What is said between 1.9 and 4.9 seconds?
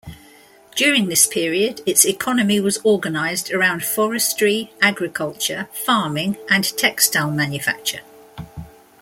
economy was organised around forestry,